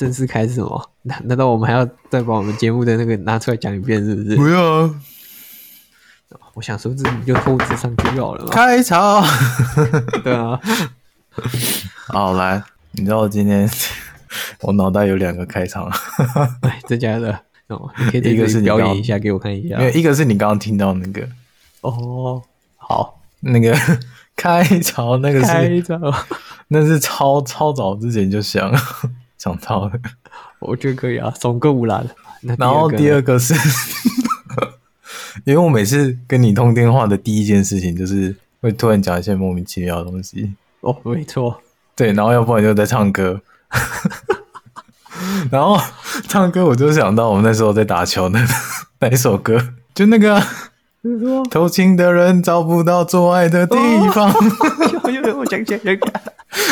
[0.00, 0.82] 正式开始吗？
[1.02, 4.34] 难难道我们还要再把我们节目的那个拿出来讲一遍，是不是？
[4.34, 4.94] 不要啊！
[6.54, 8.50] 我想说，这你就透支上去就好了嘛。
[8.50, 9.22] 开场，
[10.24, 10.58] 对啊。
[12.08, 13.68] 好，来，你知道我今天
[14.62, 15.84] 我脑袋有两个开场，
[16.62, 17.90] 哎，真假的哦？
[17.98, 21.28] 你可以一个是表演一下给我看一下，因为一个是你刚刚听到那个
[21.82, 22.42] 哦，
[22.78, 23.76] 好，那个
[24.34, 26.00] 开场那个是开场，
[26.68, 28.72] 那是超超早之前就想
[29.40, 29.92] 想到了，
[30.60, 32.04] 我觉得可以啊，总个五啦。
[32.58, 33.54] 然后第二个是，
[35.44, 40.54] 因为我每次跟你通电话的第一件事情就是会突然讲一些莫名其妙的东西。
[40.82, 41.56] 哦，没错，
[41.96, 43.40] 对，然后要不然就在唱歌，
[45.50, 45.78] 然后
[46.28, 48.38] 唱歌我就想到我们那时候在打球的
[48.98, 50.42] 那一首歌，就那个
[51.50, 53.76] 偷情的人找不到做爱的地
[54.12, 54.30] 方。
[55.04, 55.98] 有有有，我想起来了。
[56.00, 56.19] 我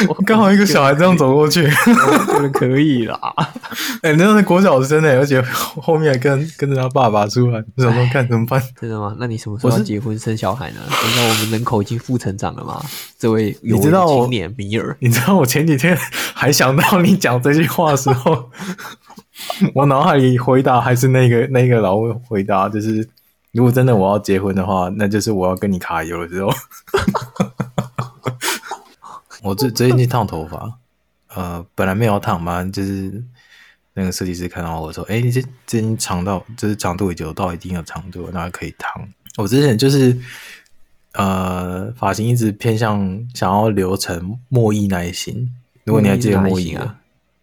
[0.27, 3.19] 刚好一个小孩这样走过去，我觉得可以啦。
[4.03, 8.63] 哎、欸，那是国小生哎，而且后面还跟跟着他爸爸出来，怎么看怎么办？
[8.81, 9.17] 真的吗？
[9.19, 10.77] 那你什么时候要结婚生小孩呢？
[10.89, 12.81] 你知道我们人口已经负成长了吗？
[13.19, 15.97] 这位有青年米尔，你知道我前几天
[16.35, 18.51] 还想到你讲这句话的时候，
[19.75, 23.09] 我脑海里回答还是那个那个老回答，就是
[23.53, 26.51] 如果真的我要结婚的话，那就是我要跟你卡油的时候。
[29.49, 30.79] 我最最近去烫头发，
[31.29, 33.25] 呃，本来没有烫嘛，就是
[33.95, 40.15] 那个设计师看到我说：“哎、欸，你这这已经长到，就是长度已经有到一定的长度，那可以烫。”我之前就是
[41.15, 45.51] 呃，发型一直偏向想要留成莫艺那一型。
[45.85, 46.99] 如果你还记得莫艺啊，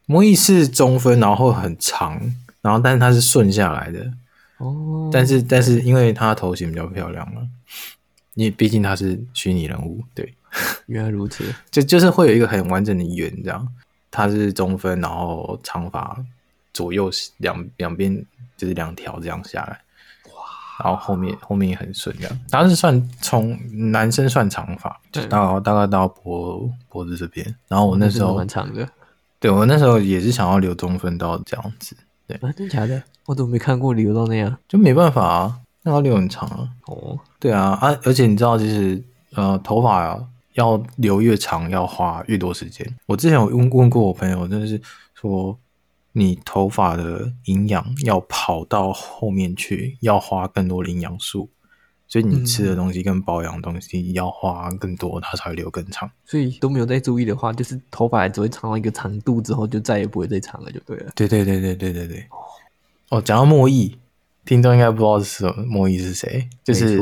[0.06, 2.22] 莫艺是中分，然后很长，
[2.62, 4.12] 然后但是它是顺下来的
[4.60, 5.10] 哦。
[5.12, 7.42] 但是但是因为他头型比较漂亮嘛，
[8.36, 10.36] 因为毕竟他是虚拟人物，对。
[10.88, 13.68] 原来如此，就就是会有一个很完整的圆，这样，
[14.12, 16.18] 它是中分，然后长发
[16.74, 18.26] 左右两两边
[18.58, 19.82] 就是两条这样下来，
[20.34, 23.58] 哇，然后后面后面也很顺，这样，它是算从
[23.92, 28.88] 男生算长发，对，大概大概到脖脖子这边，然后我那时候蛮长的，
[29.40, 31.96] 对我那时候也是想要留中分到这样子，
[32.28, 33.02] 对，啊，真的假的？
[33.26, 34.56] 我怎么没看过留到那样？
[34.68, 40.24] 就没办法啊，那要留很长啊，哦，对啊，啊，而且你知道，就是呃，头发啊。
[40.56, 42.86] 要留越长，要花越多时间。
[43.06, 44.82] 我之前有问问过我朋友，就是
[45.14, 45.58] 说，
[46.12, 51.50] 你头发的营养要跑到后面去，要花更多的营养素，
[52.08, 56.10] 所以你吃的东西跟保养的东西要花更多，它才会留更长。
[56.26, 61.12] 所以都没有再注意的话，就是头发只会长到一个长度之后，就再也不会再长了，就对了。
[61.16, 62.26] 对对对对对对对。
[63.10, 63.98] 哦，讲到莫艺。
[64.46, 67.00] 听众应该不知道是什么莫艺是谁，就是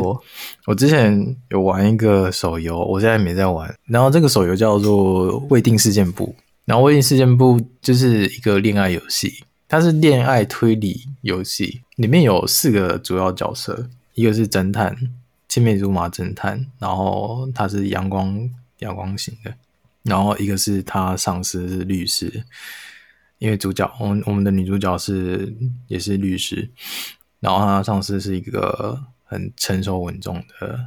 [0.65, 3.73] 我之前有玩一个手游，我现在没在玩。
[3.85, 6.33] 然后这个手游叫做《未定事件簿》，
[6.63, 14.95] 然后《未定事件簿》就是一个恋爱游戏，它是恋爱推理游戏，里面有四个主要角色，一个是侦探，
[15.49, 18.49] 青梅竹马侦探，然后他是阳光
[18.79, 19.53] 阳光型的，
[20.03, 22.45] 然后一个是他上司是律师，
[23.39, 25.53] 因为主角我们我们的女主角是
[25.89, 26.69] 也是律师。
[27.43, 30.79] 然后他上司是一个很成熟稳重的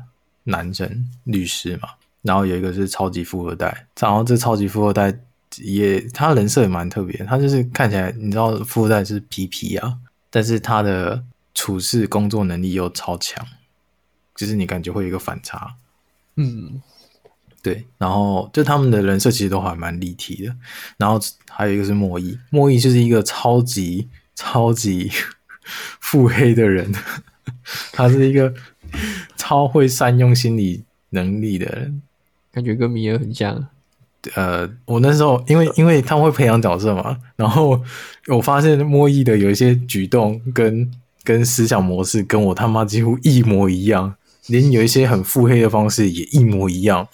[0.44, 1.90] 男生律师嘛，
[2.22, 5.14] 然后有一个是超级富二代，然后这超级富二代
[5.58, 9.98] 也他人设也蛮特别，他就是看起来你知道富二代是皮皮啊，
[10.30, 11.22] 但是他的
[11.54, 13.46] 处事工作能力又超强，
[14.34, 15.74] 就是你感觉会有一个反差，
[16.36, 16.80] 嗯，
[17.62, 20.56] 对，然后就他们的人设其实都还蛮立体的，
[20.96, 25.12] 然后还有一个是莫艺，莫艺就是一个超级超级。
[26.00, 26.92] 腹黑的人，
[27.92, 28.52] 他是一个
[29.36, 32.02] 超会善用心理能力的人，
[32.52, 33.68] 感觉跟米尔很像。
[34.34, 37.80] 呃，我那时候因为 因为他们会培养角色嘛，然后
[38.26, 40.90] 我发现莫艺的有一些举动跟
[41.22, 44.16] 跟思想模式跟我他妈几乎一模一样，
[44.48, 47.06] 连有一些很腹黑的方式也一模一样，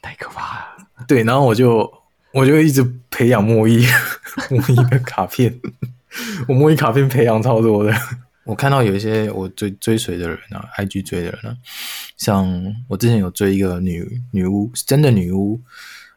[0.00, 0.66] 太可怕了。
[1.08, 1.92] 对，然后我就
[2.32, 3.84] 我就一直培养莫艺
[4.48, 5.60] 莫艺的卡片。
[6.48, 7.92] 我摸一卡片培养超多的，
[8.44, 11.56] 我看到有一些我追追随的人啊，IG 追的人啊，
[12.16, 15.60] 像我之前有追一个女女巫，真的女巫，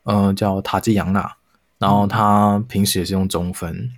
[0.04, 1.31] 呃，叫塔吉扬娜，
[1.77, 3.92] 然后她平时也是用中分，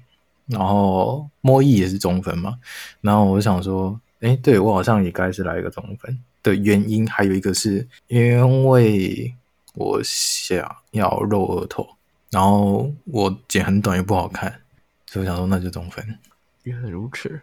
[0.47, 2.57] 然后摸艺也是中分嘛，
[3.01, 9.33] 然后我想说，诶，对，我好像也该是来一个中分的原因，还有一个是因为
[9.75, 10.59] 我想
[10.91, 11.87] 要露额头，
[12.31, 14.61] 然后我剪很短又不好看。
[15.15, 16.05] 所以我想说，那就中分。
[16.63, 17.39] 原来如此。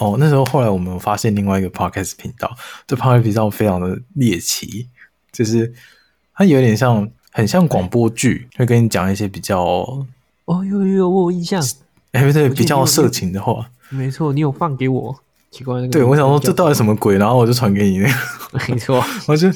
[0.00, 2.56] 哦，那时候后来我们发现另外一个 podcast 频道，
[2.86, 4.88] 这 podcast 频道非常的猎奇，
[5.30, 5.70] 就是
[6.34, 9.60] 它有点像，很像广播剧，会跟你讲一些比较……
[10.46, 11.62] 哦，有有有，我有印象。
[12.12, 15.14] 哎，不对，比较色情的话，没错，你有放给我，
[15.50, 18.14] 奇怪，对我想说这到底什么鬼，然后我就传给你那个，
[18.66, 19.48] 没错， 我就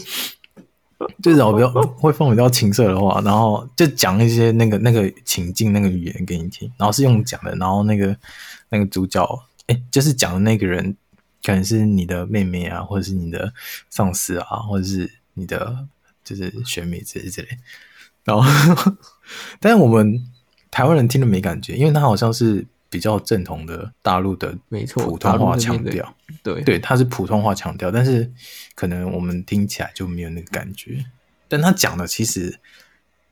[1.23, 8.17] 就是我比较会放比较情色的话，然后就讲一些那个那个情境那个语言给你听，然后是用讲的，然后那个
[8.69, 9.27] 那个主角，
[9.67, 10.97] 哎，就是讲的那个人
[11.43, 13.53] 可能是你的妹妹啊，或者是你的
[13.91, 15.87] 上司啊，或者是你的
[16.23, 17.49] 就是学妹之类之类，
[18.25, 18.95] 然后，
[19.61, 20.25] 但是我们。
[20.71, 26.15] 台湾人听了没感觉，因为他好像是比较正统的大陆的，没错，普通话腔调，
[26.45, 28.31] 对对，他是普通话腔调，但是
[28.77, 31.05] 可能我们听起来就没有那个感觉。
[31.49, 32.61] 但他讲的其实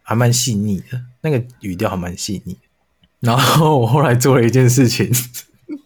[0.03, 2.59] 还蛮细腻的，那个语调还蛮细腻。
[3.21, 5.09] 然后我后来做了一件事情，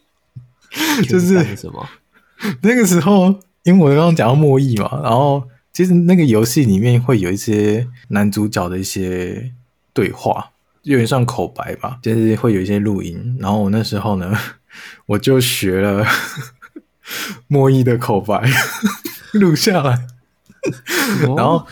[1.07, 1.87] 就是什么？
[2.63, 9.53] 那个时候，因为我刚刚讲到莫弈嘛，然后其实那个游戏里面会有一些男主角的一些
[9.93, 10.53] 对话。
[10.87, 13.37] 有点像口白吧，就是会有一些录音。
[13.39, 14.33] 然后我那时候呢，
[15.05, 16.05] 我就学了
[17.47, 18.49] 墨弈的口白
[19.33, 20.07] 录下来，
[21.35, 21.67] 然后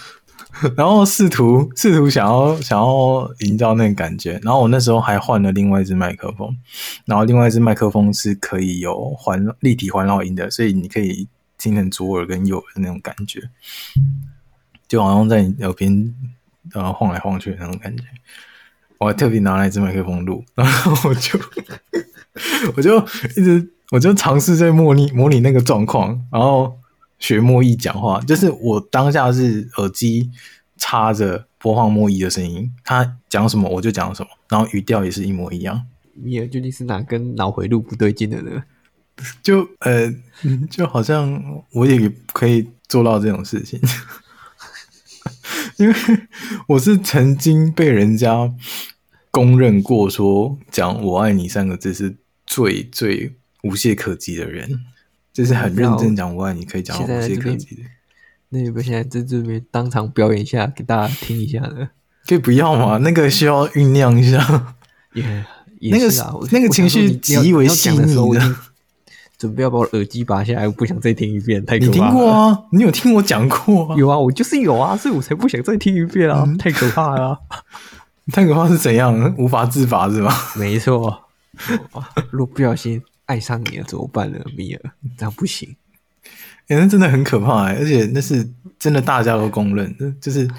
[0.76, 4.38] 然后试图试图想要想要营造那个感觉。
[4.44, 6.54] 然后我那时候还换了另外一支麦克风，
[7.06, 11.28] 然后另外一支麦克风是可以有环立体环绕音的，所以你可以
[11.58, 13.50] 听成左耳跟右耳的那种感觉，
[14.90, 16.14] 就好像在你耳边
[16.74, 18.04] 呃晃来晃去的那种感觉。
[19.00, 21.39] 我还特别拿来一支麦克风录，然后我就
[22.75, 22.97] 我就
[23.36, 26.77] 一直我就尝试在模拟模拟那个状况，然后
[27.19, 28.19] 学莫弈讲话。
[28.21, 30.30] 就是我当下是耳机
[30.77, 35.86] 插着播放莫弈的声音，他讲什么我就讲什么，然后语调也是一模一样。
[36.13, 38.63] 米尔究竟是哪根脑回路不对劲的呢？
[39.42, 40.13] 就呃，
[40.69, 43.80] 就好像我也可以做到这种事情。
[45.77, 45.95] 因为
[46.68, 48.51] 我是曾经被人家
[49.31, 54.80] 公认过说讲“我爱你”三个字是最最无懈可击的人，
[55.33, 57.81] 就是很认真讲“我爱你”可以讲无懈可击的。
[58.50, 61.89] 那有没有现在在这边当场表演一下给大家听一下呢？
[62.25, 62.98] 可以不要吗？
[63.00, 64.75] 那个需要酝酿一下。
[65.80, 66.07] 也那个
[66.51, 68.56] 那个情绪极为细腻的。
[69.38, 71.94] 准备要把我耳机拔下来，我不想再听一遍，太可怕了。
[71.94, 72.64] 你听过啊？
[72.72, 73.96] 你有听我讲过啊？
[73.98, 76.44] 有啊，我就是有啊，所以我才不想再听一遍啊！
[76.48, 77.38] 嗯、太可怕了，
[78.32, 79.36] 太可怕是怎样？
[79.38, 80.34] 无法自拔是吧？
[80.56, 81.22] 没错。
[82.32, 84.92] 如果不小心爱上你了怎么办呢，米尔？
[85.18, 85.76] 这样不行。
[86.70, 88.50] 欸、那真的很可怕、欸，而且那是
[88.80, 90.50] 真的，大家都公认，就是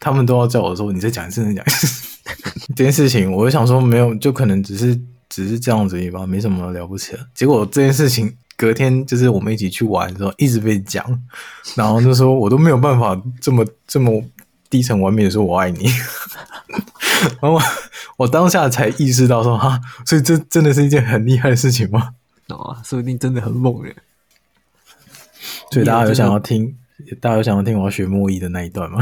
[0.00, 2.18] 他们都要叫我说你再讲一次，再讲一次
[2.76, 3.32] 这件事情。
[3.32, 5.00] 我就想说，没有，就可能只是。
[5.28, 7.26] 只是这样子而已吧，没什么了不起的。
[7.34, 11.04] 结果这件事情隔天就是我们一起去玩的时候，一直被讲，
[11.74, 14.22] 然后就说我都没有办法这么这么
[14.70, 15.88] 低沉完美的说我爱你。
[17.40, 17.62] 然后我，
[18.18, 22.10] 我当下才意识到说哈，所以这真的是一件很厉害的事情吗？
[22.48, 23.96] 哦，说不定真的很猛耶。
[25.70, 26.76] 所以大家有想要听，
[27.20, 29.00] 大家有想要听我要学莫弈的那一段吗？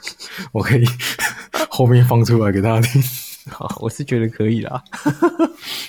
[0.52, 0.84] 我可以
[1.68, 3.02] 后面放出来给大家听。
[3.48, 4.82] 好，我是觉得可以啦。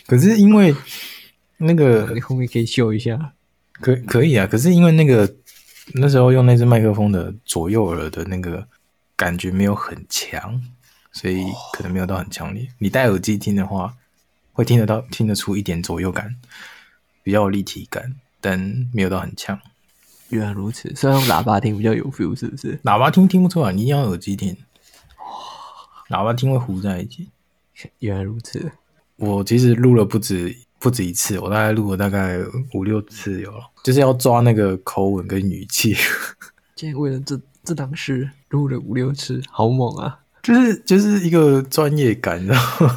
[0.08, 0.74] 可是因为
[1.58, 3.34] 那个，你后面可以秀一下，
[3.74, 4.48] 可可以啊。
[4.48, 5.36] 可是因为那个
[5.96, 8.68] 那时候用那只麦克风的左右耳的那个
[9.16, 10.62] 感觉没有很强，
[11.12, 11.44] 所以
[11.74, 12.64] 可能没有到很强烈。
[12.64, 13.94] 哦、你戴耳机听的话，
[14.54, 16.36] 会听得到、听得出一点左右感，
[17.22, 19.60] 比较有立体感，但没有到很强。
[20.30, 22.78] 原来如此，虽然用喇叭听比较有 feel，是不是？
[22.84, 24.56] 喇叭听听不出来，你一定要耳机听。
[26.10, 27.30] 喇叭听会糊在一起。
[28.00, 28.72] 原来如此，
[29.18, 32.38] 我其实录了不止不止一次，我大概录了大概
[32.74, 35.96] 五六次有了，就是要抓那个口吻跟语气。
[36.76, 40.20] 今天为了这这档事录了五六次，好猛啊！
[40.44, 42.88] 就是就是一个专业感，然后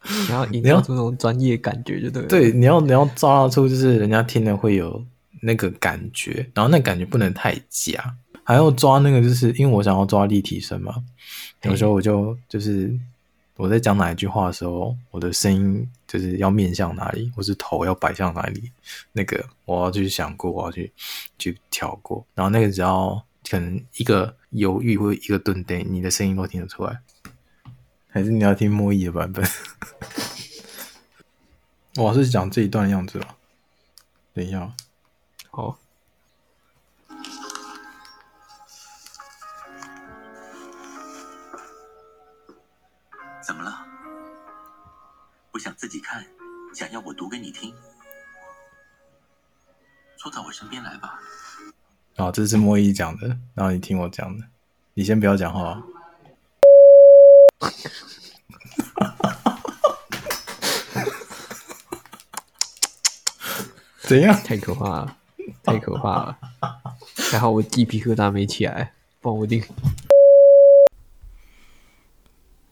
[0.30, 2.28] 然后营造出那种专业感觉，就对了。
[2.28, 5.04] 对，你要你要抓出就是人家听了会有
[5.42, 10.94] 那个感觉，然后那感觉不能太假，还要抓那个就是因为我想要抓立体声嘛，
[11.64, 12.98] 有时候我就就是。
[13.56, 18.72] 我在讲哪一句话的时候，我的声音就是要面向哪里，或是头要摆向哪里，
[19.12, 20.92] 那个我要去想过，我要去
[21.38, 27.00] 去调过，然后那个只要可能一个犹豫或一个顿呆，你的声音都听得出来。
[28.08, 29.44] 还是你要听墨弈的版本？
[31.96, 33.36] 我是讲这一段样子吧。
[34.32, 34.74] 等一下，
[35.50, 35.78] 好。
[46.74, 47.72] 想要我读给你听，
[50.16, 51.20] 坐到我身边来吧。
[52.16, 54.44] 啊、哦，这是莫伊讲的，然后你听我讲的，
[54.94, 55.80] 你先不要讲话。
[64.00, 64.34] 怎样？
[64.42, 65.16] 太可怕了，
[65.62, 66.38] 太可怕了！
[67.30, 69.64] 还好我鸡皮疙瘩没起来，不然我定。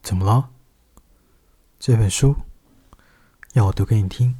[0.01, 0.49] 怎么了？
[1.79, 2.35] 这本书？
[3.53, 4.35] 要我读给你听？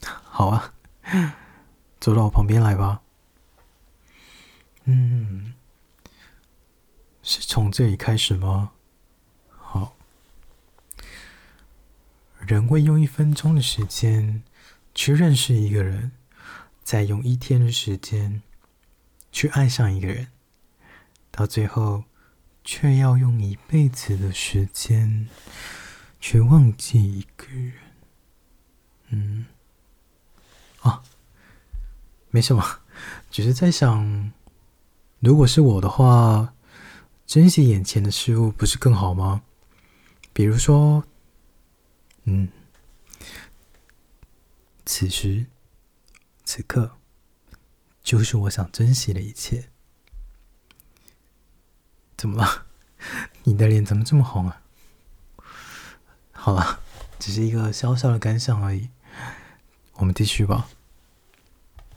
[0.00, 0.74] 好啊，
[1.98, 3.02] 走到我旁边来吧。
[4.84, 5.54] 嗯，
[7.20, 8.70] 是从这里开始吗？
[9.48, 9.96] 好，
[12.38, 14.44] 人会用一分钟的时间
[14.94, 16.12] 去认识一个人，
[16.84, 18.40] 再用一天的时间
[19.32, 20.28] 去爱上一个人，
[21.32, 22.04] 到最后
[22.62, 25.28] 却要用一辈子的时间
[26.20, 27.85] 去忘记一个人。
[29.08, 29.46] 嗯，
[30.80, 31.02] 啊，
[32.30, 32.80] 没什么，
[33.30, 34.32] 只是在想，
[35.20, 36.54] 如果是我的话，
[37.26, 39.42] 珍惜眼前的事物不是更好吗？
[40.32, 41.04] 比如说，
[42.24, 42.48] 嗯。
[44.88, 45.46] 此时
[46.44, 46.96] 此刻，
[48.04, 49.68] 就是我想珍惜的一切。
[52.16, 52.66] 怎么了？
[53.42, 54.62] 你的脸怎么这么红啊？
[56.30, 56.80] 好了，
[57.18, 58.88] 只是一个小小的感想而已。
[59.98, 60.66] 我们继续吧。